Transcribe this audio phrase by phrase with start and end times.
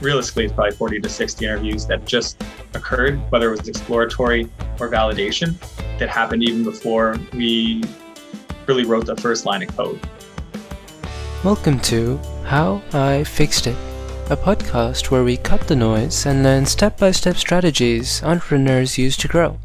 [0.00, 2.42] realistically, it's probably 40 to 60 interviews that just
[2.74, 4.44] occurred, whether it was exploratory
[4.80, 5.54] or validation,
[5.98, 7.82] that happened even before we
[8.66, 10.00] really wrote the first line of code.
[11.42, 13.76] Welcome to How I Fixed It,
[14.30, 19.16] a podcast where we cut the noise and learn step by step strategies entrepreneurs use
[19.18, 19.58] to grow.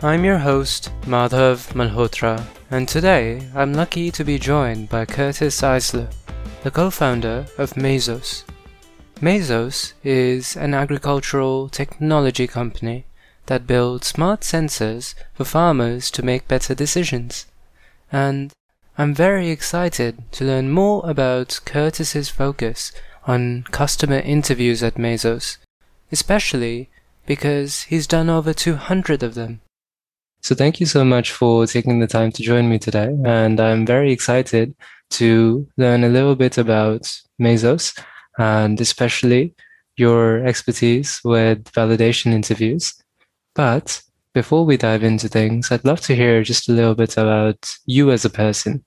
[0.00, 6.12] I'm your host, Madhav Malhotra, and today I'm lucky to be joined by Curtis Eisler,
[6.64, 8.44] the co founder of Mesos.
[9.22, 13.04] Mesos is an agricultural technology company
[13.46, 17.46] that builds smart sensors for farmers to make better decisions.
[18.10, 18.52] And
[18.98, 22.90] I'm very excited to learn more about Curtis's focus
[23.24, 25.58] on customer interviews at Mesos,
[26.10, 26.90] especially
[27.24, 29.60] because he's done over 200 of them.
[30.40, 33.16] So thank you so much for taking the time to join me today.
[33.24, 34.74] And I'm very excited
[35.10, 37.02] to learn a little bit about
[37.40, 37.96] Mesos
[38.38, 39.54] and especially
[39.96, 42.94] your expertise with validation interviews.
[43.54, 44.02] But
[44.34, 48.10] before we dive into things, I'd love to hear just a little bit about you
[48.10, 48.84] as a person.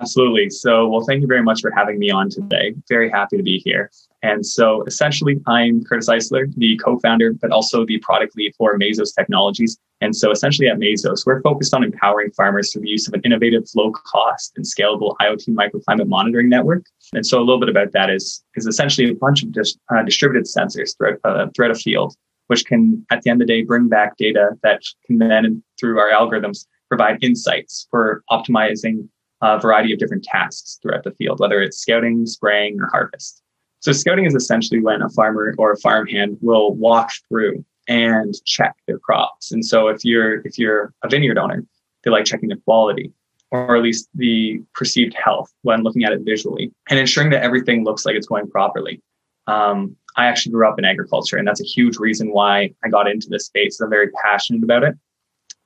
[0.00, 0.50] Absolutely.
[0.50, 2.74] So, well, thank you very much for having me on today.
[2.88, 3.90] Very happy to be here.
[4.22, 8.76] And so, essentially, I'm Curtis Eisler, the co founder, but also the product lead for
[8.76, 9.78] Mesos Technologies.
[10.00, 13.20] And so, essentially, at Mesos, we're focused on empowering farmers through the use of an
[13.24, 16.86] innovative, low cost, and scalable IoT microclimate monitoring network.
[17.12, 20.02] And so, a little bit about that is, is essentially a bunch of dis, uh,
[20.02, 22.16] distributed sensors throughout, uh, throughout a field,
[22.48, 25.98] which can, at the end of the day, bring back data that can then, through
[25.98, 29.08] our algorithms, provide insights for optimizing
[29.44, 33.42] a variety of different tasks throughout the field, whether it's scouting, spraying, or harvest.
[33.80, 38.74] So scouting is essentially when a farmer or a farmhand will walk through and check
[38.86, 39.52] their crops.
[39.52, 41.62] And so if you're if you're a vineyard owner,
[42.02, 43.12] they like checking the quality
[43.50, 47.84] or at least the perceived health when looking at it visually and ensuring that everything
[47.84, 49.02] looks like it's going properly.
[49.46, 53.08] Um, I actually grew up in agriculture, and that's a huge reason why I got
[53.08, 53.78] into this space.
[53.78, 54.94] I'm very passionate about it.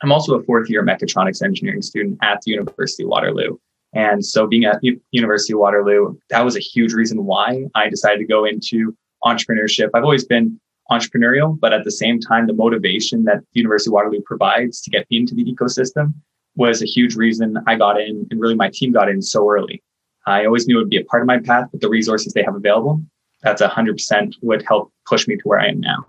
[0.02, 3.56] I'm also a fourth year mechatronics engineering student at the University of Waterloo.
[3.94, 7.88] And so being at U- University of Waterloo, that was a huge reason why I
[7.88, 8.94] decided to go into
[9.24, 9.90] entrepreneurship.
[9.94, 10.60] I've always been
[10.90, 15.06] entrepreneurial, but at the same time, the motivation that University of Waterloo provides to get
[15.10, 16.14] into the ecosystem
[16.56, 19.82] was a huge reason I got in and really my team got in so early.
[20.26, 22.42] I always knew it would be a part of my path, but the resources they
[22.42, 23.02] have available,
[23.42, 26.04] that's 100% would help push me to where I am now.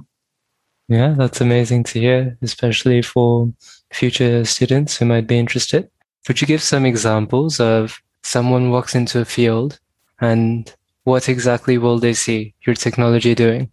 [0.87, 3.53] Yeah, that's amazing to hear, especially for
[3.93, 5.89] future students who might be interested.
[6.25, 9.79] Could you give some examples of someone walks into a field
[10.21, 13.71] and what exactly will they see your technology doing?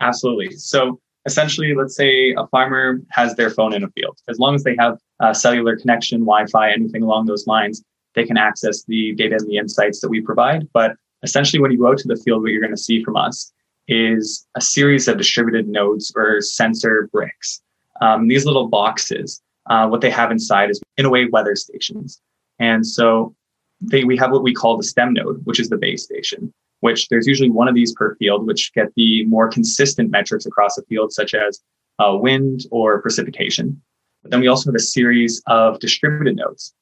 [0.00, 0.50] Absolutely.
[0.52, 4.18] So essentially, let's say a farmer has their phone in a field.
[4.28, 7.84] As long as they have a cellular connection, Wi-Fi, anything along those lines,
[8.14, 10.66] they can access the data and the insights that we provide.
[10.72, 13.52] But essentially, when you go to the field, what you're going to see from us
[13.86, 17.60] is a series of distributed nodes or sensor bricks.
[18.00, 22.20] Um, these little boxes uh, what they have inside is, in a way, weather stations.
[22.58, 23.34] And so
[23.80, 27.08] they, we have what we call the stem node, which is the base station, which
[27.08, 30.82] there's usually one of these per field, which get the more consistent metrics across the
[30.82, 31.60] field, such as
[31.98, 33.80] uh, wind or precipitation.
[34.22, 36.74] But then we also have a series of distributed nodes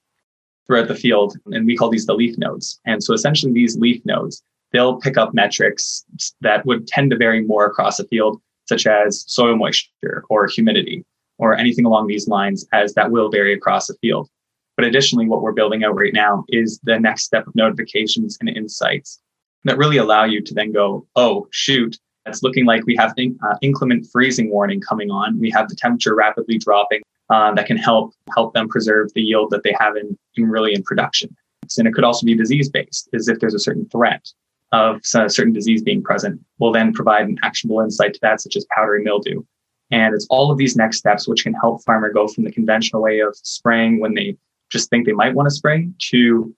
[0.66, 2.80] throughout the field, and we call these the leaf nodes.
[2.84, 6.04] And so essentially, these leaf nodes, they'll pick up metrics
[6.40, 11.04] that would tend to vary more across a field, such as soil moisture or humidity
[11.38, 14.28] or anything along these lines, as that will vary across the field.
[14.76, 18.48] But additionally, what we're building out right now is the next step of notifications and
[18.48, 19.20] insights
[19.64, 23.54] that really allow you to then go, oh, shoot, it's looking like we have uh,
[23.62, 25.38] inclement freezing warning coming on.
[25.38, 29.50] We have the temperature rapidly dropping uh, that can help help them preserve the yield
[29.50, 31.34] that they have in, in really in production.
[31.76, 34.26] And it could also be disease based, as if there's a certain threat
[34.72, 38.56] of a certain disease being present, will then provide an actionable insight to that, such
[38.56, 39.42] as powdery mildew.
[39.90, 43.02] And it's all of these next steps which can help farmer go from the conventional
[43.02, 44.36] way of spraying when they
[44.70, 46.54] just think they might want to spray to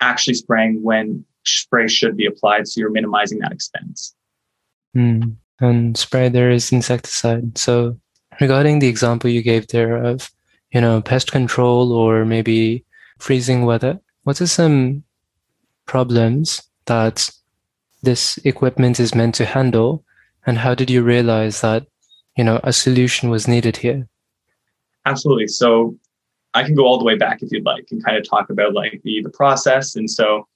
[0.00, 2.66] actually spraying when spray should be applied.
[2.66, 4.14] So you're minimizing that expense.
[4.96, 5.36] Mm.
[5.60, 7.56] And spray there is insecticide.
[7.58, 7.98] So
[8.40, 10.30] regarding the example you gave there of,
[10.72, 12.84] you know, pest control or maybe
[13.18, 15.04] freezing weather, what are some
[15.86, 17.30] problems that
[18.02, 20.04] this equipment is meant to handle?
[20.46, 21.86] And how did you realize that
[22.36, 24.08] you know a solution was needed here.
[25.06, 25.48] Absolutely.
[25.48, 25.96] So
[26.54, 28.74] i can go all the way back if you'd like and kind of talk about
[28.74, 29.96] like the the process.
[29.96, 30.46] And so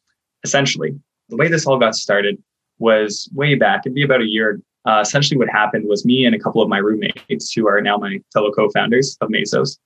[0.45, 2.43] essentially the way this all got started
[2.79, 3.83] was way back.
[3.85, 4.61] It'd be about a year.
[4.85, 7.97] Uh, essentially what happened was me and a couple of my roommates who are now
[7.97, 9.79] my fellow co-founders of mesos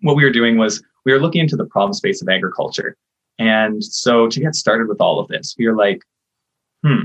[0.00, 2.96] what we were doing was we were looking into the problem space of agriculture.
[3.38, 6.02] And so to get started with all of this we were like
[6.84, 7.04] hmm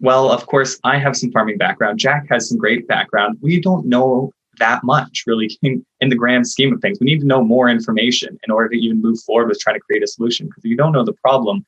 [0.00, 1.98] Well, of course, I have some farming background.
[1.98, 3.38] Jack has some great background.
[3.40, 6.98] We don't know that much really in, in, the grand scheme of things.
[7.00, 9.80] We need to know more information in order to even move forward with trying to
[9.80, 10.46] create a solution.
[10.46, 11.64] Because if you don't know the problem,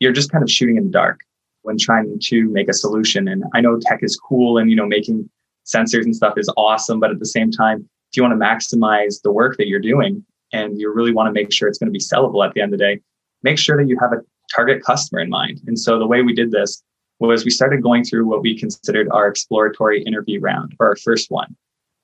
[0.00, 1.20] you're just kind of shooting in the dark
[1.62, 3.28] when trying to make a solution.
[3.28, 5.28] And I know tech is cool and you know making
[5.64, 9.22] sensors and stuff is awesome, but at the same time, if you want to maximize
[9.22, 11.92] the work that you're doing and you really want to make sure it's going to
[11.92, 13.00] be sellable at the end of the day,
[13.42, 14.20] make sure that you have a
[14.54, 15.60] target customer in mind.
[15.66, 16.82] And so the way we did this
[17.18, 21.30] was we started going through what we considered our exploratory interview round or our first
[21.30, 21.54] one.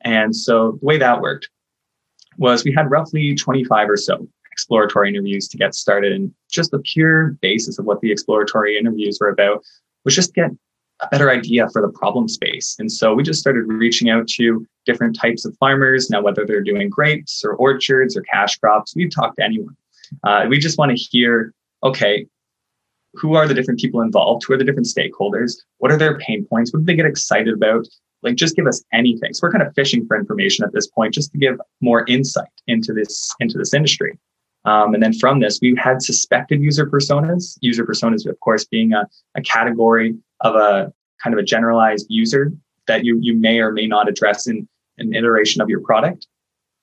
[0.02, 1.48] And so the way that worked
[2.36, 6.12] was we had roughly 25 or so exploratory interviews to get started.
[6.12, 9.64] And just the pure basis of what the exploratory interviews were about
[10.04, 10.50] was just get
[11.00, 12.74] a better idea for the problem space.
[12.78, 16.10] And so we just started reaching out to different types of farmers.
[16.10, 19.76] Now, whether they're doing grapes or orchards or cash crops, we've talked to anyone.
[20.24, 21.52] Uh, we just want to hear,
[21.84, 22.26] okay,
[23.14, 24.44] who are the different people involved?
[24.46, 25.56] Who are the different stakeholders?
[25.78, 26.72] What are their pain points?
[26.72, 27.86] What do they get excited about?
[28.22, 29.32] Like, just give us anything.
[29.32, 32.48] So we're kind of fishing for information at this point, just to give more insight
[32.66, 34.18] into this into this industry.
[34.64, 37.56] Um, and then from this, we had suspected user personas.
[37.60, 39.06] User personas, of course, being a,
[39.36, 42.52] a category of a kind of a generalized user
[42.86, 44.68] that you you may or may not address in
[44.98, 46.26] an iteration of your product.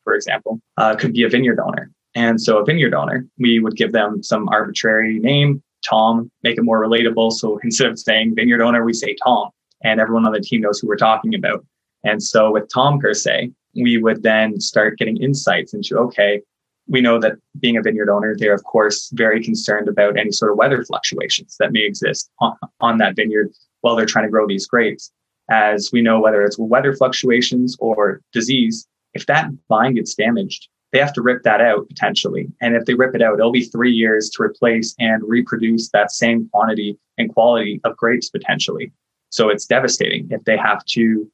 [0.04, 1.92] For example, uh, could be a vineyard owner.
[2.16, 6.64] And so a vineyard owner, we would give them some arbitrary name, Tom, make it
[6.64, 7.32] more relatable.
[7.34, 9.50] So instead of saying vineyard owner, we say Tom,
[9.84, 11.66] and everyone on the team knows who we're talking about.
[12.04, 16.42] And so with Tom per se, we would then start getting insights into okay,
[16.88, 20.52] we know that being a vineyard owner, they're of course very concerned about any sort
[20.52, 24.48] of weather fluctuations that may exist on, on that vineyard while they're trying to grow
[24.48, 25.12] these grapes.
[25.50, 31.02] As we know, whether it's weather fluctuations or disease, if that vine gets damaged, they
[31.02, 32.48] have to rip that out potentially.
[32.62, 36.10] And if they rip it out, it'll be three years to replace and reproduce that
[36.10, 38.94] same quantity and quality of grapes potentially.
[39.30, 41.30] So it's devastating if they have to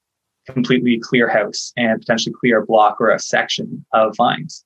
[0.47, 4.65] completely clear house and potentially clear a block or a section of vines.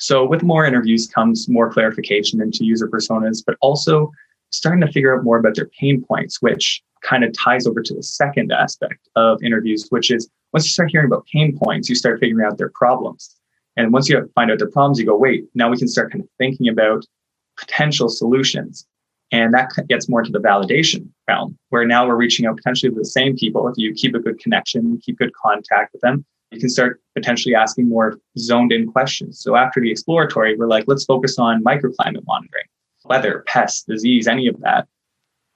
[0.00, 4.10] So with more interviews comes more clarification into user personas, but also
[4.50, 7.94] starting to figure out more about their pain points, which kind of ties over to
[7.94, 11.94] the second aspect of interviews, which is once you start hearing about pain points, you
[11.94, 13.36] start figuring out their problems.
[13.76, 16.22] And once you find out the problems, you go, wait, now we can start kind
[16.22, 17.04] of thinking about
[17.58, 18.86] potential solutions.
[19.30, 22.98] And that gets more to the validation realm, where now we're reaching out potentially to
[22.98, 23.66] the same people.
[23.66, 27.54] If you keep a good connection, keep good contact with them, you can start potentially
[27.54, 29.40] asking more zoned in questions.
[29.40, 32.66] So after the exploratory, we're like, let's focus on microclimate monitoring,
[33.06, 34.86] weather, pests, disease, any of that.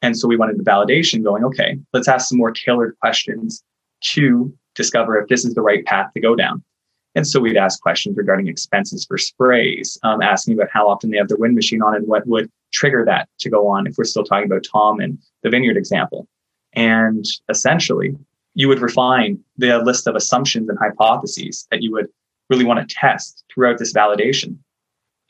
[0.01, 3.63] And so we wanted the validation going, okay, let's ask some more tailored questions
[4.05, 6.65] to discover if this is the right path to go down.
[7.17, 11.17] And so we'd ask questions regarding expenses for sprays, um, asking about how often they
[11.17, 14.05] have their wind machine on and what would trigger that to go on if we're
[14.05, 16.29] still talking about Tom and the vineyard example.
[16.75, 18.15] And essentially,
[18.53, 22.09] you would refine the list of assumptions and hypotheses that you would
[22.51, 24.59] really want to test throughout this validation.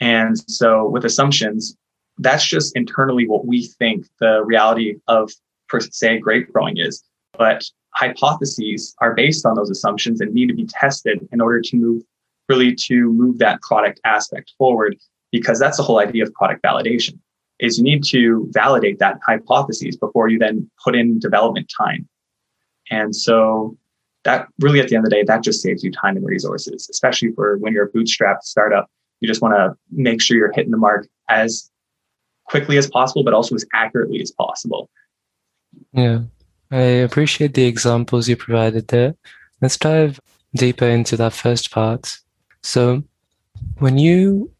[0.00, 1.76] And so with assumptions,
[2.18, 5.30] that's just internally what we think the reality of,
[5.68, 7.04] per se, grape growing is.
[7.38, 7.64] But
[7.96, 12.02] hypotheses are based on those assumptions and need to be tested in order to move
[12.48, 14.96] really to move that product aspect forward
[15.32, 17.18] because that's the whole idea of product validation
[17.58, 22.06] is you need to validate that hypothesis before you then put in development time.
[22.90, 23.76] And so
[24.24, 26.88] that really at the end of the day that just saves you time and resources
[26.90, 28.90] especially for when you're a bootstrapped startup.
[29.20, 31.70] You just want to make sure you're hitting the mark as
[32.44, 34.90] quickly as possible but also as accurately as possible.
[35.92, 36.20] Yeah
[36.70, 39.14] I appreciate the examples you provided there.
[39.60, 40.20] Let's dive
[40.54, 42.18] deeper into that first part.
[42.62, 43.02] So,
[43.78, 44.50] when you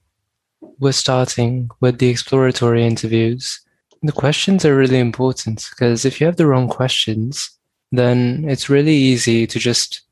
[0.78, 3.60] were starting with the exploratory interviews,
[4.02, 7.50] the questions are really important because if you have the wrong questions,
[7.92, 10.02] then it's really easy to just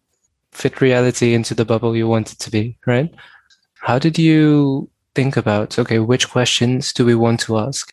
[0.52, 3.12] fit reality into the bubble you want it to be, right?
[3.80, 7.92] How did you think about, okay, which questions do we want to ask?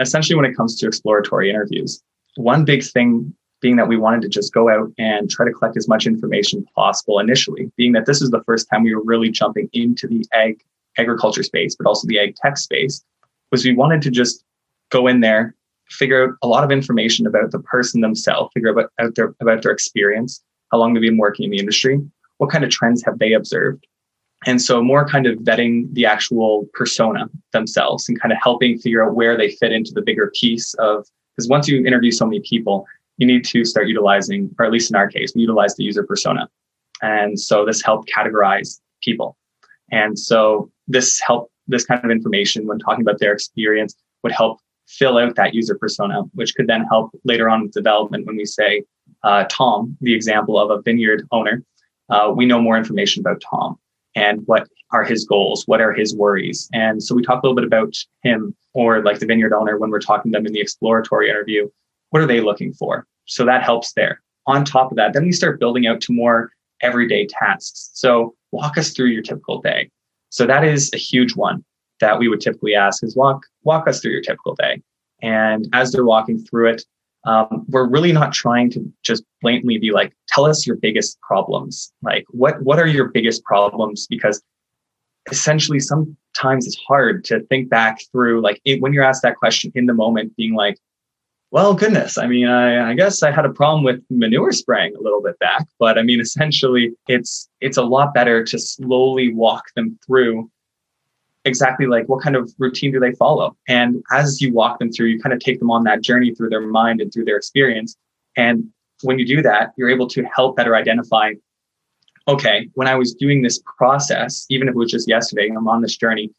[0.00, 2.02] Essentially, when it comes to exploratory interviews,
[2.36, 5.76] one big thing being that we wanted to just go out and try to collect
[5.76, 9.30] as much information possible initially, being that this is the first time we were really
[9.30, 10.62] jumping into the ag
[10.96, 13.04] agriculture space, but also the ag tech space,
[13.50, 14.44] was we wanted to just
[14.90, 15.54] go in there,
[15.90, 19.62] figure out a lot of information about the person themselves, figure out, out their, about
[19.62, 22.00] their experience, how long they've been working in the industry,
[22.38, 23.86] what kind of trends have they observed.
[24.46, 29.04] And so more kind of vetting the actual persona themselves and kind of helping figure
[29.04, 31.06] out where they fit into the bigger piece of
[31.38, 32.84] because once you interview so many people,
[33.16, 36.02] you need to start utilizing, or at least in our case, we utilize the user
[36.02, 36.48] persona.
[37.00, 39.36] And so this helped categorize people.
[39.92, 44.58] And so this help, this kind of information when talking about their experience would help
[44.88, 48.44] fill out that user persona, which could then help later on with development when we
[48.44, 48.82] say
[49.22, 51.62] uh, Tom, the example of a vineyard owner.
[52.08, 53.78] Uh, we know more information about Tom
[54.16, 56.68] and what are his goals, what are his worries.
[56.72, 59.90] And so we talk a little bit about him or like the vineyard owner when
[59.90, 61.68] we're talking to them in the exploratory interview.
[62.10, 63.06] What are they looking for?
[63.26, 64.22] So that helps there.
[64.46, 67.90] On top of that, then we start building out to more everyday tasks.
[67.92, 69.90] So walk us through your typical day.
[70.30, 71.64] So that is a huge one
[72.00, 74.80] that we would typically ask is walk walk us through your typical day.
[75.20, 76.84] And as they're walking through it,
[77.26, 81.92] um, we're really not trying to just blatantly be like, tell us your biggest problems.
[82.02, 84.06] Like, what what are your biggest problems?
[84.08, 84.42] Because
[85.30, 88.40] essentially, sometimes it's hard to think back through.
[88.40, 90.78] Like it, when you're asked that question in the moment, being like,
[91.50, 95.00] well, goodness, I mean, I, I guess I had a problem with manure spraying a
[95.00, 99.64] little bit back, but I mean, essentially, it's it's a lot better to slowly walk
[99.74, 100.50] them through
[101.44, 105.06] exactly like what kind of routine do they follow and as you walk them through
[105.06, 107.96] you kind of take them on that journey through their mind and through their experience
[108.36, 108.64] and
[109.02, 111.32] when you do that you're able to help better identify
[112.28, 115.82] okay when i was doing this process even if it was just yesterday i'm on
[115.82, 116.30] this journey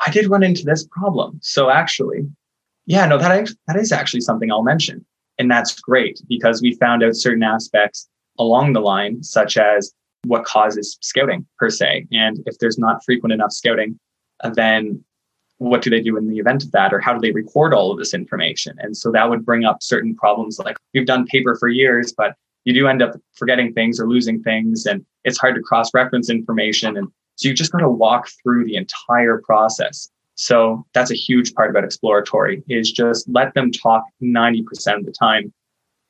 [0.00, 1.38] i did run into this problem.
[1.42, 2.26] So actually
[2.86, 5.04] yeah no that that is actually something i'll mention.
[5.40, 8.08] And that's great because we found out certain aspects
[8.38, 9.92] along the line such as
[10.26, 12.08] what causes scouting per se.
[12.10, 13.98] And if there's not frequent enough scouting
[14.42, 15.04] uh, then
[15.58, 16.92] what do they do in the event of that?
[16.92, 18.76] Or how do they record all of this information?
[18.78, 22.34] And so that would bring up certain problems like we've done paper for years but
[22.68, 26.30] you do end up forgetting things or losing things and it's hard to cross reference
[26.30, 31.14] information and so you just got to walk through the entire process so that's a
[31.14, 35.52] huge part about exploratory is just let them talk 90% of the time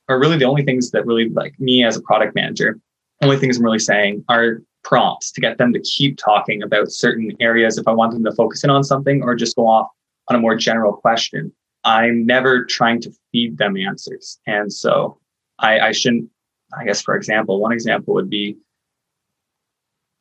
[0.07, 2.79] or really the only things that really like me as a product manager
[3.21, 7.31] only things i'm really saying are prompts to get them to keep talking about certain
[7.39, 9.89] areas if I want them to focus in on something or just go off
[10.29, 11.51] on a more general question.
[11.83, 14.39] I'm never trying to feed them answers.
[14.47, 15.19] And so
[15.59, 16.29] I, I shouldn't,
[16.77, 18.57] I guess, for example, one example would be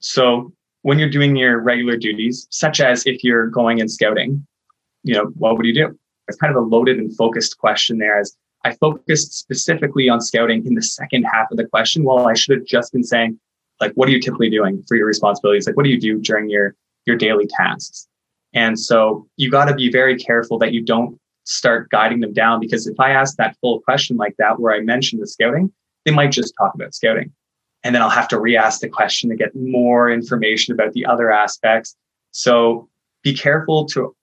[0.00, 0.52] so
[0.83, 4.47] when you're doing your regular duties, such as if you're going and scouting,
[5.02, 5.99] you know, what would you do?
[6.28, 10.67] It's kind of a loaded and focused question there as I focused specifically on scouting
[10.67, 12.05] in the second half of the question.
[12.05, 13.38] While I should have just been saying,
[13.81, 16.49] like what are you typically doing for your responsibilities like what do you do during
[16.49, 16.75] your
[17.07, 18.09] your daily tasks
[18.55, 22.61] and so you got to be very careful that you don't start guiding them down
[22.61, 25.73] because if i ask that full question like that where i mentioned the scouting
[26.09, 27.31] they might just talk about scouting.
[27.85, 31.31] And then i'll have to re-ask the question to get more information about the other
[31.31, 31.95] aspects.
[32.31, 32.88] So
[33.23, 34.15] be careful to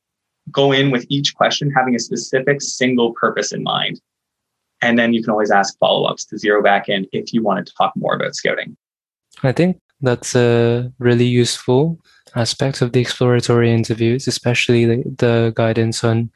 [0.51, 4.01] go in with each question having a specific single purpose in mind.
[4.81, 7.73] And then you can always ask follow-ups to zero back in if you want to
[7.73, 8.75] talk more about scouting.
[9.43, 11.99] I think that's a really useful
[12.35, 16.31] aspect of the exploratory interviews, especially the, the guidance on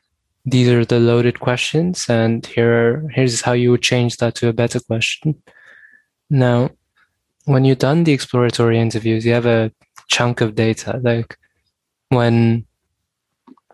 [0.49, 4.47] these are the loaded questions, and here are, here's how you would change that to
[4.47, 5.41] a better question.
[6.29, 6.71] Now,
[7.45, 9.71] when you've done the exploratory interviews, you have a
[10.07, 10.99] chunk of data.
[11.01, 11.37] Like
[12.09, 12.65] when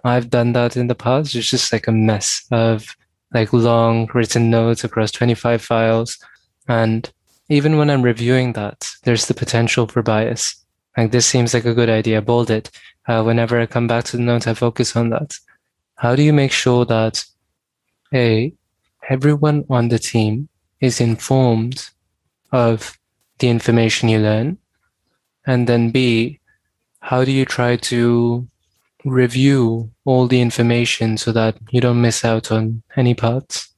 [0.04, 2.96] I've done that in the past, it's just like a mess of
[3.34, 6.18] like long written notes across 25 files.
[6.68, 7.12] And
[7.50, 10.56] even when I'm reviewing that, there's the potential for bias.
[10.98, 12.72] Like this seems like a good idea, bold it.
[13.08, 15.36] Uh, whenever I come back to the notes, I focus on that.
[15.96, 17.24] How do you make sure that
[18.14, 18.54] A,
[19.10, 20.50] everyone on the team
[20.82, 21.90] is informed
[22.52, 22.98] of
[23.40, 24.58] the information you learn?
[25.48, 26.40] And then B,
[27.00, 28.48] how do you try to
[29.06, 33.70] review all the information so that you don't miss out on any parts?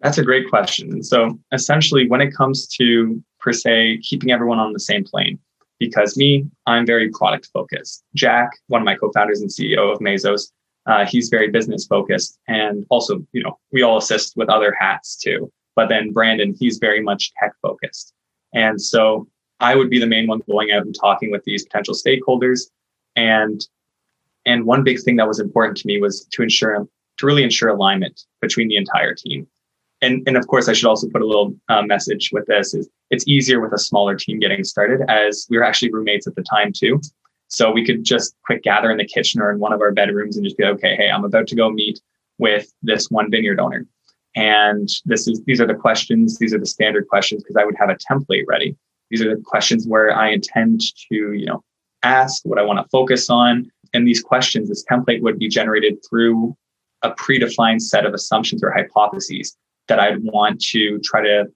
[0.00, 1.02] That's a great question.
[1.02, 5.38] So essentially, when it comes to per se keeping everyone on the same plane,
[5.78, 8.02] because me, I'm very product focused.
[8.14, 10.50] Jack, one of my co-founders and CEO of Mesos,
[10.86, 15.16] uh, he's very business focused, and also, you know, we all assist with other hats
[15.16, 15.52] too.
[15.76, 18.12] But then Brandon, he's very much tech focused,
[18.54, 19.28] and so
[19.60, 22.70] I would be the main one going out and talking with these potential stakeholders,
[23.16, 23.66] and
[24.46, 26.86] and one big thing that was important to me was to ensure
[27.18, 29.46] to really ensure alignment between the entire team.
[30.02, 32.88] And and of course i should also put a little uh, message with this is
[33.10, 36.42] it's easier with a smaller team getting started as we were actually roommates at the
[36.42, 37.00] time too
[37.50, 40.36] so we could just quick gather in the kitchen or in one of our bedrooms
[40.36, 42.00] and just be okay hey i'm about to go meet
[42.40, 43.86] with this one vineyard owner.
[44.34, 47.76] And this is these are the questions these are the standard questions because i would
[47.76, 48.76] have a template ready.
[49.10, 50.80] These are the questions where i intend
[51.10, 51.62] to you know
[52.02, 53.70] ask what i want to focus on.
[53.92, 56.56] And these questions this template would be generated through
[57.02, 59.56] a predefined set of assumptions or hypotheses
[59.88, 61.46] that I'd want to try to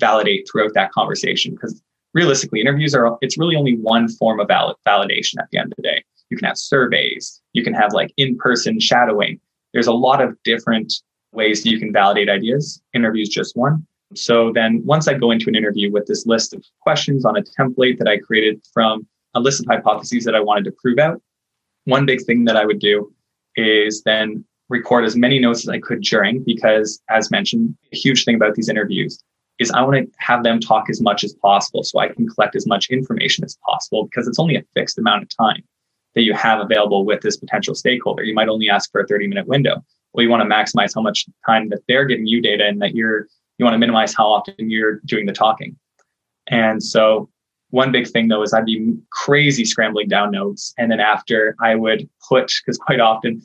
[0.00, 1.52] validate throughout that conversation.
[1.52, 1.80] Because
[2.14, 5.76] realistically, interviews are, it's really only one form of valid, validation at the end of
[5.76, 6.02] the day.
[6.30, 9.40] You can have surveys, you can have like in person shadowing.
[9.72, 10.92] there's a lot of different
[11.32, 12.80] ways you can validate ideas.
[12.94, 13.84] Interviews just one.
[14.14, 17.42] So then once I go into an interview with this list of questions on a
[17.42, 21.20] template that I created from a list of hypotheses that I wanted to prove out,
[21.84, 23.12] one big thing that I would do
[23.56, 28.24] is then record as many notes as I could during, because as mentioned, a huge
[28.24, 29.22] thing about these interviews
[29.58, 32.56] is I want to have them talk as much as possible so I can collect
[32.56, 35.62] as much information as possible because it's only a fixed amount of time
[36.14, 38.22] that you have available with this potential stakeholder.
[38.22, 39.84] You might only ask for a 30 minute window.
[40.12, 42.94] Well, you want to maximize how much time that they're giving you data and that
[42.94, 43.26] you're,
[43.58, 45.76] you want to minimize how often you're doing the talking.
[46.48, 47.28] And so
[47.70, 50.72] one big thing though is I'd be crazy scrambling down notes.
[50.78, 53.42] And then after I would put, because quite often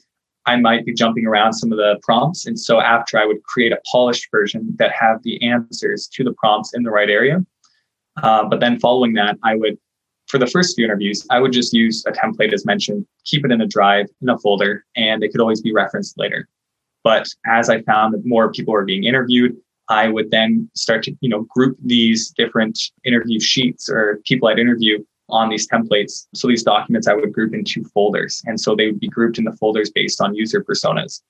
[0.49, 2.47] I might be jumping around some of the prompts.
[2.47, 6.33] And so after I would create a polished version that have the answers to the
[6.33, 7.45] prompts in the right area.
[8.23, 9.77] Uh, but then following that, I would,
[10.27, 13.51] for the first few interviews, I would just use a template as mentioned, keep it
[13.51, 16.49] in a drive, in a folder, and it could always be referenced later.
[17.03, 19.55] But as I found that more people were being interviewed,
[19.87, 24.57] I would then start to, you know, group these different interview sheets or people I'd
[24.57, 26.27] interview on these templates.
[26.33, 28.41] So these documents I would group into folders.
[28.45, 31.21] And so they would be grouped in the folders based on user personas.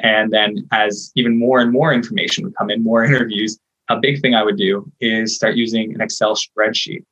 [0.00, 4.20] And then as even more and more information would come in, more interviews, a big
[4.20, 7.04] thing I would do is start using an Excel spreadsheet.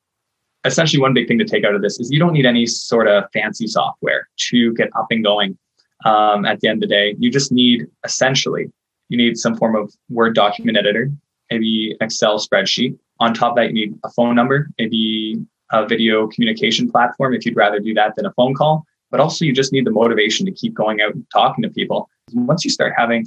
[0.65, 3.07] Essentially, one big thing to take out of this is you don't need any sort
[3.07, 5.57] of fancy software to get up and going.
[6.05, 8.71] Um, at the end of the day, you just need essentially,
[9.09, 11.11] you need some form of Word document editor,
[11.49, 12.97] maybe Excel spreadsheet.
[13.19, 15.37] On top of that, you need a phone number, maybe
[15.71, 18.85] a video communication platform if you'd rather do that than a phone call.
[19.09, 22.09] But also, you just need the motivation to keep going out and talking to people.
[22.33, 23.25] Once you start having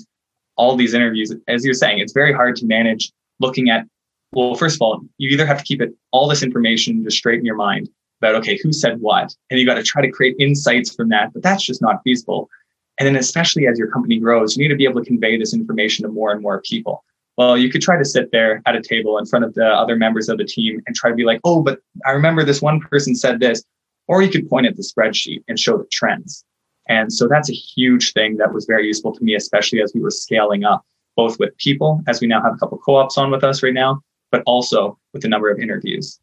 [0.56, 3.86] all these interviews, as you're saying, it's very hard to manage looking at,
[4.32, 7.38] well, first of all, you either have to keep it all this information just straight
[7.38, 7.88] in your mind
[8.20, 9.34] about, okay, who said what?
[9.48, 12.50] And you got to try to create insights from that, but that's just not feasible.
[12.98, 15.54] And then, especially as your company grows, you need to be able to convey this
[15.54, 17.02] information to more and more people.
[17.36, 19.96] Well, you could try to sit there at a table in front of the other
[19.96, 22.80] members of the team and try to be like, oh, but I remember this one
[22.80, 23.64] person said this.
[24.08, 26.44] Or you could point at the spreadsheet and show the trends.
[26.88, 30.00] And so that's a huge thing that was very useful to me, especially as we
[30.00, 30.84] were scaling up,
[31.16, 33.72] both with people, as we now have a couple co ops on with us right
[33.72, 34.02] now,
[34.32, 36.18] but also with the number of interviews.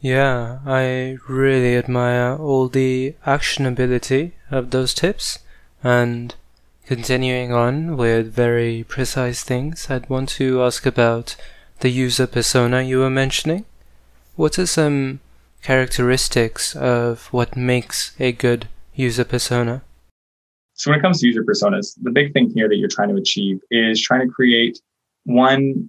[0.00, 5.38] Yeah, I really admire all the actionability of those tips.
[5.82, 6.34] And
[6.86, 11.34] Continuing on with very precise things, I'd want to ask about
[11.80, 13.64] the user persona you were mentioning.
[14.36, 15.20] What are some
[15.62, 19.80] characteristics of what makes a good user persona?
[20.74, 23.16] So, when it comes to user personas, the big thing here that you're trying to
[23.16, 24.78] achieve is trying to create
[25.24, 25.88] one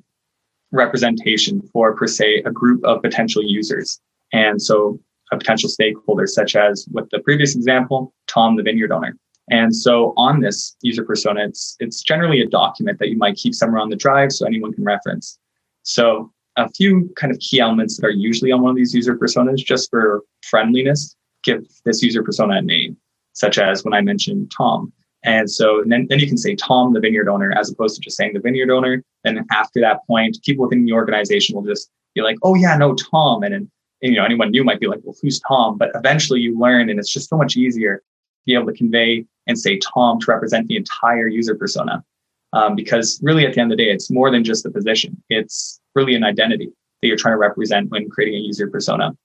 [0.72, 4.00] representation for, per se, a group of potential users.
[4.32, 4.98] And so,
[5.34, 9.18] a potential stakeholder, such as with the previous example, Tom, the vineyard owner.
[9.50, 13.54] And so on this user persona, it's, it's generally a document that you might keep
[13.54, 15.38] somewhere on the drive so anyone can reference.
[15.84, 19.16] So a few kind of key elements that are usually on one of these user
[19.16, 22.98] personas, just for friendliness, give this user persona a name,
[23.34, 24.92] such as when I mentioned Tom.
[25.24, 28.02] And so and then, then you can say Tom, the vineyard owner, as opposed to
[28.02, 29.04] just saying the vineyard owner.
[29.24, 32.96] Then after that point, people within the organization will just be like, oh yeah, no,
[32.96, 33.44] Tom.
[33.44, 33.70] And, and,
[34.02, 35.78] and you know, anyone new might be like, well, who's Tom?
[35.78, 38.02] But eventually you learn and it's just so much easier
[38.46, 42.04] be able to convey and say Tom to represent the entire user persona.
[42.54, 45.22] Um, because really, at the end of the day, it's more than just the position.
[45.30, 49.16] It's really an identity that you're trying to represent when creating a user persona.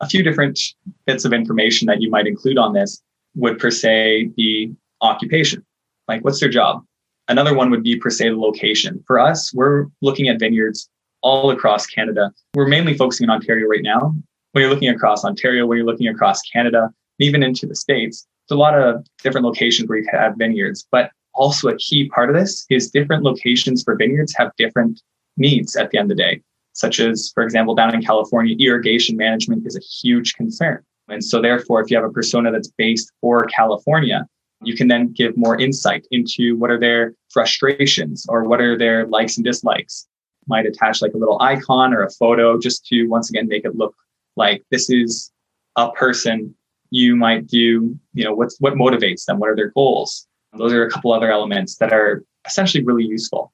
[0.00, 0.58] A few different
[1.06, 3.02] bits of information that you might include on this
[3.34, 5.64] would per se be occupation.
[6.06, 6.84] Like, what's their job?
[7.28, 9.04] Another one would be per se the location.
[9.06, 10.88] For us, we're looking at vineyards
[11.22, 12.32] all across Canada.
[12.54, 14.14] We're mainly focusing on Ontario right now.
[14.52, 18.56] When you're looking across Ontario, when you're looking across Canada, even into the States, there's
[18.56, 20.86] a lot of different locations where you have vineyards.
[20.90, 25.00] But also a key part of this is different locations for vineyards have different
[25.36, 29.16] needs at the end of the day, such as, for example, down in California, irrigation
[29.16, 30.82] management is a huge concern.
[31.08, 34.26] And so therefore, if you have a persona that's based for California,
[34.62, 39.06] you can then give more insight into what are their frustrations or what are their
[39.06, 40.06] likes and dislikes.
[40.48, 43.76] Might attach like a little icon or a photo just to once again make it
[43.76, 43.94] look
[44.36, 45.30] like this is
[45.76, 46.54] a person
[46.90, 50.26] you might do, you know, what's what motivates them, what are their goals.
[50.56, 53.52] Those are a couple other elements that are essentially really useful.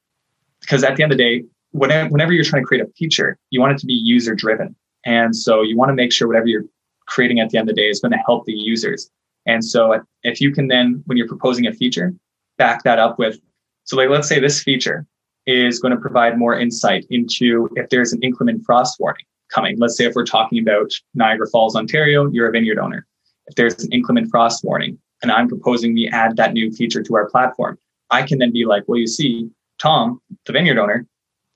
[0.61, 3.37] Because at the end of the day, whenever, whenever you're trying to create a feature,
[3.51, 4.75] you want it to be user driven.
[5.05, 6.65] And so you want to make sure whatever you're
[7.07, 9.11] creating at the end of the day is going to help the users.
[9.47, 12.15] And so if you can then, when you're proposing a feature,
[12.57, 13.39] back that up with,
[13.83, 15.07] so like, let's say this feature
[15.47, 19.79] is going to provide more insight into if there's an inclement frost warning coming.
[19.79, 23.07] Let's say if we're talking about Niagara Falls, Ontario, you're a vineyard owner
[23.47, 27.17] if there's an inclement frost warning and I'm proposing we add that new feature to
[27.17, 27.79] our platform,
[28.11, 31.07] I can then be like, well, you see, Tom, the vineyard owner,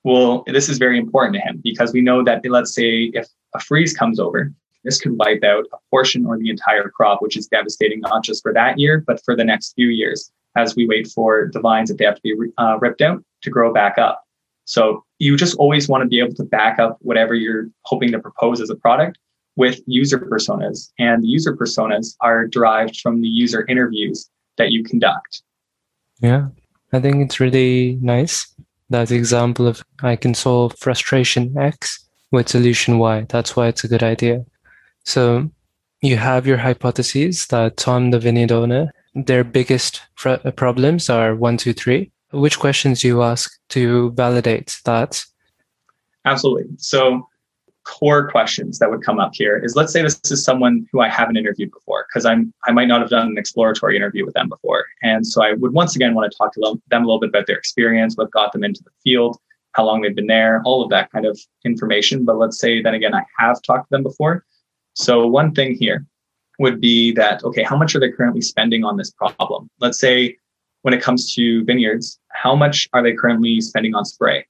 [0.05, 3.61] well, this is very important to him because we know that let's say if a
[3.61, 4.53] freeze comes over,
[4.85, 8.43] this could wipe out a portion or the entire crop, which is devastating not just
[8.43, 11.89] for that year, but for the next few years as we wait for the vines
[11.89, 14.25] that they have to be uh, ripped out to grow back up.
[14.65, 18.19] So you just always want to be able to back up whatever you're hoping to
[18.19, 19.19] propose as a product
[19.59, 20.91] with user personas.
[20.99, 25.43] And the user personas are derived from the user interviews that you conduct.
[26.21, 26.49] Yeah,
[26.93, 28.47] I think it's really nice.
[28.89, 33.27] That example of I can solve frustration X with solution Y.
[33.29, 34.47] That's why it's a good idea.
[35.05, 35.51] So
[36.03, 41.35] you have your hypotheses that Tom, the vineyard owner, their biggest fr- uh, problems are
[41.35, 42.13] one, two, three.
[42.31, 45.25] Which questions do you ask to validate that?
[46.25, 46.69] Absolutely.
[46.77, 47.27] So
[47.89, 51.09] core questions that would come up here is let's say this is someone who I
[51.09, 54.49] haven't interviewed before because I'm I might not have done an exploratory interview with them
[54.49, 54.85] before.
[55.03, 57.47] And so I would once again want to talk to them, a little bit about
[57.47, 59.39] their experience, what got them into the field,
[59.73, 62.27] how long they've been there, all of that kind of information.
[62.27, 64.45] But let's say then again I have talked to them before.
[64.93, 66.07] So one thing here
[66.59, 69.71] would be that okay, how much are they currently spending on this problem?
[69.81, 70.37] Let's say
[70.83, 74.47] when it comes to vineyards, how much are they currently spending on spray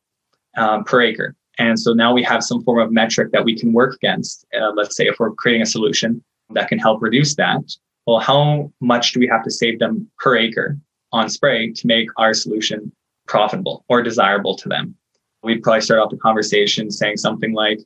[0.57, 1.37] um, per acre?
[1.59, 4.47] And so now we have some form of metric that we can work against.
[4.59, 7.62] Uh, let's say if we're creating a solution that can help reduce that,
[8.07, 10.79] well, how much do we have to save them per acre
[11.12, 12.92] on spray to make our solution
[13.27, 14.94] profitable or desirable to them?
[15.42, 17.81] We'd probably start off the conversation saying something like,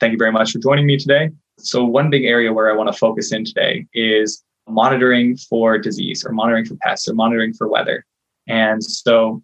[0.00, 1.30] Thank you very much for joining me today.
[1.60, 6.24] So, one big area where I want to focus in today is monitoring for disease
[6.24, 8.04] or monitoring for pests or monitoring for weather.
[8.48, 9.42] And so,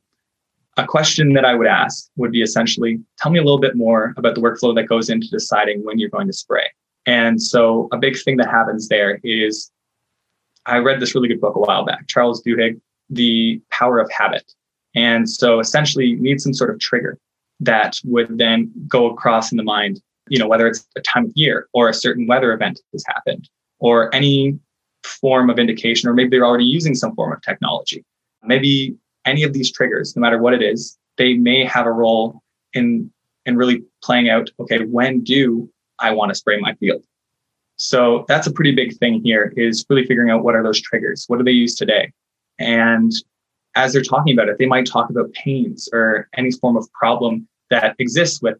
[0.78, 4.14] a question that I would ask would be essentially tell me a little bit more
[4.16, 6.70] about the workflow that goes into deciding when you're going to spray.
[7.04, 9.70] And so a big thing that happens there is
[10.66, 14.52] I read this really good book a while back, Charles Duhigg, The Power of Habit.
[14.94, 17.18] And so essentially you need some sort of trigger
[17.60, 21.32] that would then go across in the mind, you know, whether it's a time of
[21.34, 23.48] year or a certain weather event has happened
[23.80, 24.58] or any
[25.02, 28.04] form of indication, or maybe they're already using some form of technology.
[28.44, 32.42] Maybe any of these triggers, no matter what it is, they may have a role
[32.72, 33.10] in
[33.46, 34.50] in really playing out.
[34.60, 37.02] Okay, when do I want to spray my field?
[37.76, 39.52] So that's a pretty big thing here.
[39.56, 41.24] Is really figuring out what are those triggers.
[41.28, 42.12] What do they use today?
[42.58, 43.12] And
[43.74, 47.46] as they're talking about it, they might talk about pains or any form of problem
[47.70, 48.58] that exists with,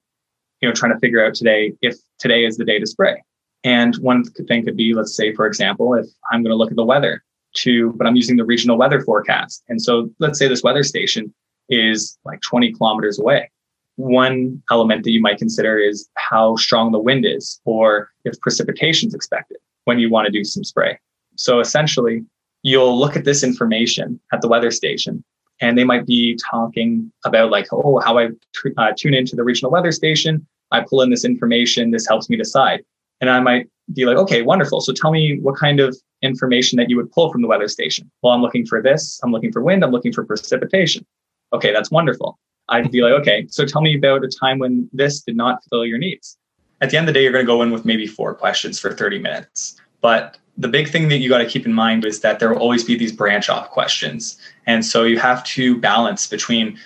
[0.60, 3.22] you know, trying to figure out today if today is the day to spray.
[3.64, 6.76] And one thing could be, let's say, for example, if I'm going to look at
[6.76, 7.24] the weather
[7.62, 9.62] to, but I'm using the regional weather forecast.
[9.68, 11.32] And so let's say this weather station
[11.68, 13.50] is like 20 kilometers away.
[13.96, 19.08] One element that you might consider is how strong the wind is or if precipitation
[19.08, 20.98] is expected when you want to do some spray.
[21.36, 22.24] So essentially,
[22.62, 25.24] you'll look at this information at the weather station
[25.60, 29.44] and they might be talking about like, oh, how I t- uh, tune into the
[29.44, 30.46] regional weather station.
[30.70, 31.90] I pull in this information.
[31.90, 32.84] This helps me decide.
[33.20, 34.80] And I might be like, okay, wonderful.
[34.80, 38.10] So tell me what kind of information that you would pull from the weather station.
[38.22, 39.20] Well, I'm looking for this.
[39.22, 39.84] I'm looking for wind.
[39.84, 41.06] I'm looking for precipitation.
[41.52, 42.38] Okay, that's wonderful.
[42.68, 45.86] I'd be like, okay, so tell me about a time when this did not fulfill
[45.86, 46.36] your needs.
[46.80, 48.78] At the end of the day, you're going to go in with maybe four questions
[48.78, 49.80] for 30 minutes.
[50.00, 52.58] But the big thing that you got to keep in mind is that there will
[52.58, 54.38] always be these branch off questions.
[54.66, 56.78] And so you have to balance between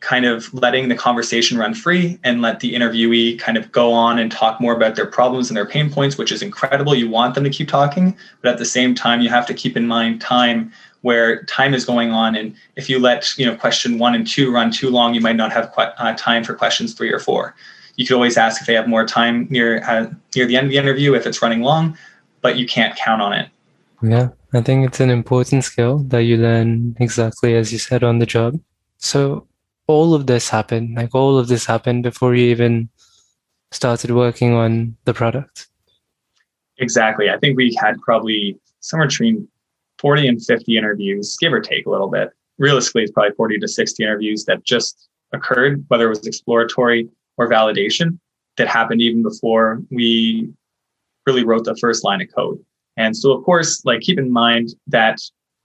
[0.00, 4.18] kind of letting the conversation run free and let the interviewee kind of go on
[4.18, 6.94] and talk more about their problems and their pain points, which is incredible.
[6.94, 9.76] You want them to keep talking, but at the same time, you have to keep
[9.76, 12.34] in mind time where time is going on.
[12.34, 15.36] And if you let you know question one and two run too long, you might
[15.36, 17.54] not have uh, time for questions three or four.
[17.96, 20.70] You could always ask if they have more time near uh, near the end of
[20.70, 21.96] the interview if it's running long,
[22.40, 23.48] but you can't count on it.
[24.02, 28.18] Yeah, I think it's an important skill that you learn exactly as you said on
[28.18, 28.58] the job.
[28.96, 29.46] So
[29.90, 32.88] all of this happened, like all of this happened before you even
[33.72, 35.68] started working on the product?
[36.78, 37.28] Exactly.
[37.28, 39.46] I think we had probably somewhere between
[39.98, 42.30] 40 and 50 interviews, give or take a little bit.
[42.58, 47.48] Realistically, it's probably 40 to 60 interviews that just occurred, whether it was exploratory or
[47.48, 48.18] validation,
[48.56, 50.48] that happened even before we
[51.26, 52.58] really wrote the first line of code.
[52.96, 55.18] And so, of course, like keep in mind that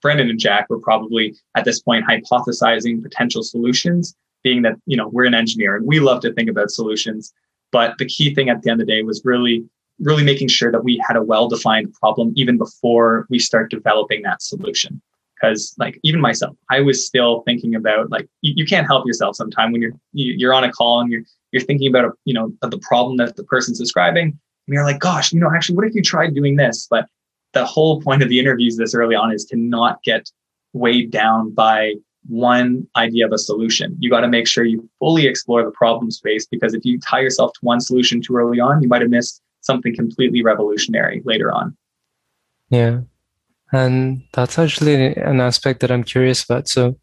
[0.06, 5.08] Brendan and Jack were probably at this point hypothesizing potential solutions, being that, you know,
[5.08, 7.34] we're an engineer and we love to think about solutions.
[7.72, 9.65] But the key thing at the end of the day was really,
[10.00, 14.44] really making sure that we had a well-defined problem even before we start developing that
[14.44, 15.02] solution.
[15.34, 19.36] Because like even myself, I was still thinking about like you, you can't help yourself
[19.36, 22.06] sometime when you're you, are you are on a call and you're you're thinking about
[22.06, 24.28] a, you know the problem that the person's describing
[24.68, 27.06] and you're like gosh you know actually what if you tried doing this but
[27.56, 30.30] the whole point of the interviews this early on is to not get
[30.74, 31.96] weighed down by
[32.28, 33.96] one idea of a solution.
[34.00, 37.22] You got to make sure you fully explore the problem space because if you tie
[37.22, 41.52] yourself to one solution too early on, you might have missed something completely revolutionary later
[41.52, 41.76] on.
[42.70, 43.02] Yeah.
[43.72, 46.68] And that's actually an aspect that I'm curious about.
[46.68, 46.98] So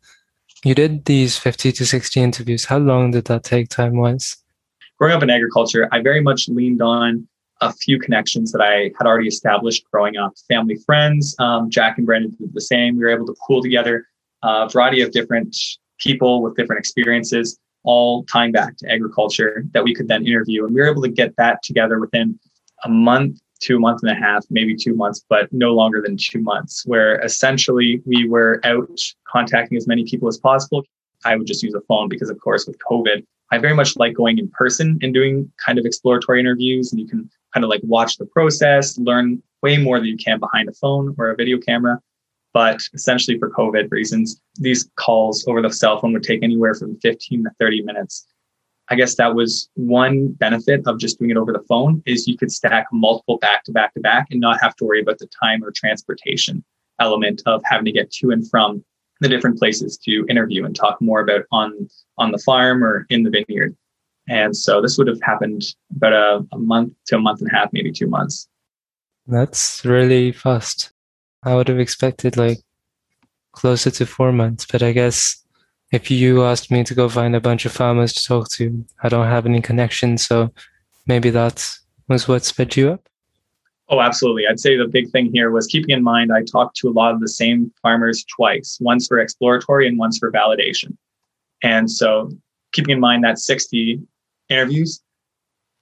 [0.65, 2.67] you did these 50 to 60 interviews.
[2.67, 4.37] How long did that take time wise?
[4.99, 7.27] Growing up in agriculture, I very much leaned on
[7.62, 10.33] a few connections that I had already established growing up.
[10.48, 12.96] Family friends, um, Jack and Brandon did the same.
[12.96, 14.07] We were able to pool together
[14.42, 15.57] a variety of different
[15.98, 20.64] people with different experiences, all tying back to agriculture that we could then interview.
[20.64, 22.38] And we were able to get that together within
[22.85, 26.16] a month to a month and a half, maybe two months, but no longer than
[26.16, 30.83] two months, where essentially we were out contacting as many people as possible.
[31.25, 34.14] I would just use a phone because, of course, with COVID, I very much like
[34.14, 36.90] going in person and doing kind of exploratory interviews.
[36.90, 40.38] And you can kind of like watch the process, learn way more than you can
[40.38, 42.01] behind a phone or a video camera.
[42.53, 46.99] But essentially, for COVID reasons, these calls over the cell phone would take anywhere from
[47.01, 48.27] 15 to 30 minutes.
[48.88, 52.37] I guess that was one benefit of just doing it over the phone is you
[52.37, 55.29] could stack multiple back to back to back and not have to worry about the
[55.43, 56.62] time or transportation
[57.01, 58.85] element of having to get to and from
[59.21, 61.88] the different places to interview and talk more about on
[62.19, 63.75] on the farm or in the vineyard.
[64.29, 65.63] And so this would have happened
[65.97, 68.49] about a, a month to a month and a half, maybe two months.
[69.27, 70.93] That's really fast.
[71.43, 72.59] I would have expected like
[73.53, 75.43] closer to four months, but I guess
[75.93, 79.09] if you asked me to go find a bunch of farmers to talk to, I
[79.09, 80.25] don't have any connections.
[80.27, 80.53] So
[81.07, 81.69] maybe that
[82.09, 83.09] was what sped you up.
[83.89, 84.47] Oh, absolutely.
[84.47, 87.13] I'd say the big thing here was keeping in mind I talked to a lot
[87.13, 90.97] of the same farmers twice, once for exploratory and once for validation.
[91.63, 92.31] And so
[92.73, 94.01] keeping in mind that 60
[94.53, 95.03] interviews,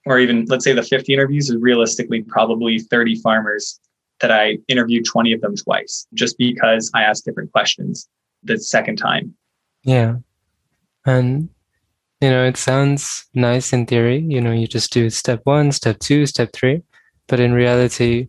[0.05, 3.79] or even let's say the 50 interviews, is realistically probably 30 farmers
[4.21, 8.07] that I interviewed 20 of them twice, just because I asked different questions
[8.43, 9.35] the second time.
[9.83, 10.17] Yeah.
[11.05, 11.49] And,
[12.21, 14.19] you know, it sounds nice in theory.
[14.19, 16.83] You know, you just do step one, step two, step three.
[17.27, 18.27] But in reality,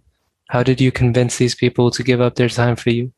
[0.48, 3.12] how did you convince these people to give up their time for you?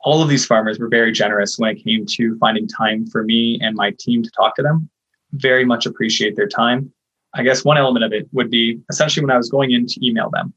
[0.00, 3.58] All of these farmers were very generous when it came to finding time for me
[3.60, 4.88] and my team to talk to them.
[5.32, 6.92] Very much appreciate their time.
[7.34, 10.06] I guess one element of it would be essentially when I was going in to
[10.06, 10.54] email them.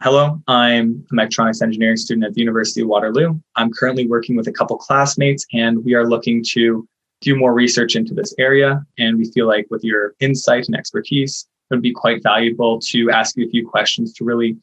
[0.00, 3.38] Hello, I'm a mechatronics engineering student at the University of Waterloo.
[3.56, 6.86] I'm currently working with a couple classmates, and we are looking to
[7.20, 8.80] do more research into this area.
[8.96, 13.10] And we feel like with your insight and expertise, it would be quite valuable to
[13.10, 14.56] ask you a few questions to really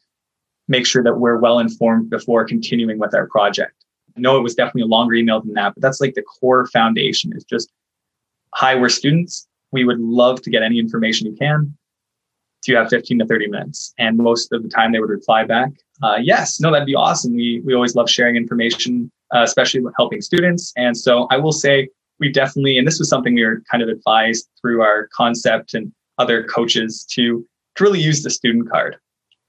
[0.68, 3.84] make sure that we're well informed before continuing with our project.
[4.16, 6.66] I know it was definitely a longer email than that, but that's like the core
[6.68, 7.70] foundation is just
[8.56, 9.46] hi, we're students.
[9.72, 11.76] We would love to get any information you can
[12.66, 13.94] do you have 15 to 30 minutes?
[13.96, 15.70] And most of the time they would reply back,
[16.02, 17.34] uh, yes, no, that'd be awesome.
[17.34, 20.72] We, we always love sharing information, uh, especially helping students.
[20.76, 21.88] And so I will say
[22.18, 25.92] we definitely, and this was something we were kind of advised through our concept and
[26.18, 28.96] other coaches to, to really use the student card.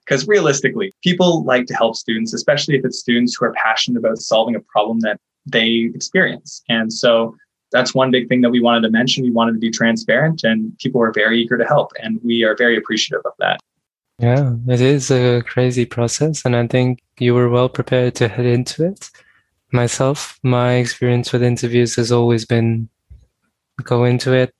[0.05, 4.19] Because realistically, people like to help students, especially if it's students who are passionate about
[4.19, 6.61] solving a problem that they experience.
[6.69, 7.35] And so
[7.71, 9.23] that's one big thing that we wanted to mention.
[9.23, 12.55] We wanted to be transparent, and people were very eager to help, and we are
[12.55, 13.59] very appreciative of that.
[14.19, 18.45] Yeah, it is a crazy process, and I think you were well prepared to head
[18.45, 19.09] into it.
[19.71, 22.89] Myself, my experience with interviews has always been
[23.83, 24.53] go into it,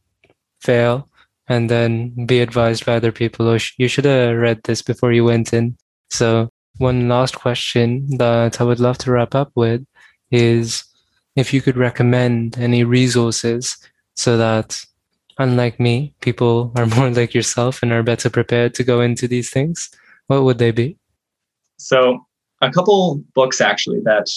[0.62, 1.10] fail,
[1.48, 3.48] and then be advised by other people.
[3.48, 5.78] Oh, or you should have read this before you went in.
[6.10, 9.84] So, one last question that I would love to wrap up with
[10.30, 10.84] is
[11.38, 13.78] if you could recommend any resources
[14.16, 14.84] so that
[15.38, 19.50] unlike me people are more like yourself and are better prepared to go into these
[19.50, 19.90] things
[20.28, 20.98] what would they be?
[21.78, 22.26] So
[22.62, 24.28] a couple books actually that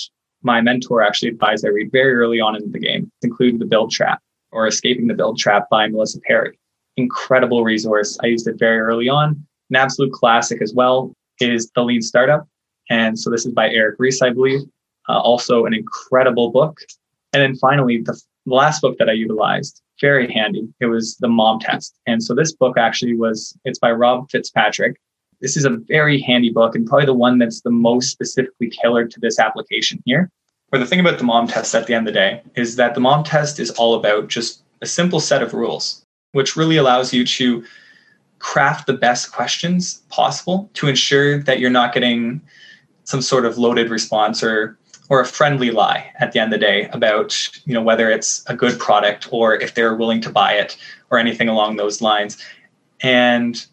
[0.43, 3.91] my mentor actually advised i read very early on in the game include the build
[3.91, 4.21] trap
[4.53, 6.59] or escaping the build trap by melissa Perri.
[6.97, 8.19] incredible resource.
[8.23, 9.47] I used it very early on.
[9.71, 11.13] An absolute classic as well.
[11.41, 12.47] Is the lean startup
[12.91, 14.61] and so this is by eric ries i believe
[15.11, 16.79] uh, also an incredible book.
[17.33, 20.69] And then finally, the last book that I utilized, very handy.
[20.81, 21.95] It was The Mom Test.
[22.07, 25.01] And so this book actually was, it's by Rob Fitzpatrick.
[25.41, 29.11] This is a very handy book and probably the one that's the most specifically tailored
[29.13, 30.31] to this application here.
[30.71, 32.95] But the thing about the mom test at the end of the day is that
[32.95, 37.13] the mom test is all about just a simple set of rules, which really allows
[37.13, 37.65] you to
[38.39, 42.41] craft the best questions possible to ensure that you're not getting
[43.05, 44.79] some sort of loaded response or
[45.11, 48.43] or a friendly lie at the end of the day about you know whether it's
[48.47, 50.79] a good product or if they're willing to buy it
[51.11, 52.43] or anything along those lines
[53.03, 53.67] and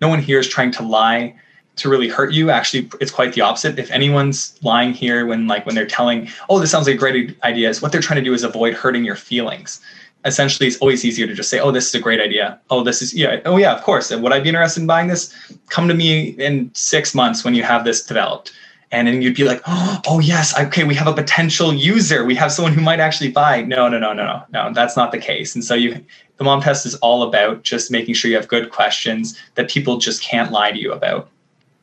[0.00, 1.34] no one here is trying to lie
[1.76, 2.50] to really hurt you.
[2.50, 3.78] Actually, it's quite the opposite.
[3.78, 7.36] If anyone's lying here when like when they're telling, oh, this sounds like a great
[7.44, 9.80] idea, is what they're trying to do is avoid hurting your feelings.
[10.24, 12.58] Essentially, it's always easier to just say, oh, this is a great idea.
[12.70, 13.40] Oh, this is yeah.
[13.44, 14.10] Oh yeah, of course.
[14.10, 15.32] And would I be interested in buying this?
[15.68, 18.52] Come to me in six months when you have this developed.
[18.92, 22.24] And then you'd be like, oh, yes, okay, we have a potential user.
[22.24, 23.62] We have someone who might actually buy.
[23.62, 25.54] No, no, no, no, no, no, that's not the case.
[25.54, 26.04] And so you
[26.36, 29.96] the mom test is all about just making sure you have good questions that people
[29.96, 31.28] just can't lie to you about.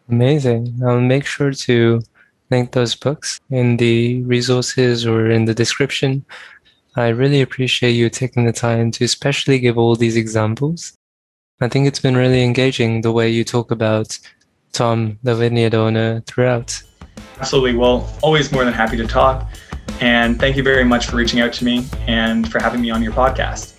[0.09, 0.79] Amazing.
[0.85, 2.01] I'll make sure to
[2.51, 6.23] link those books in the resources or in the description.
[6.95, 10.95] I really appreciate you taking the time to especially give all these examples.
[11.61, 14.19] I think it's been really engaging the way you talk about
[14.73, 16.81] Tom, the vineyard owner, throughout.
[17.39, 17.75] Absolutely.
[17.75, 19.49] Well, always more than happy to talk.
[20.01, 23.03] And thank you very much for reaching out to me and for having me on
[23.03, 23.72] your podcast.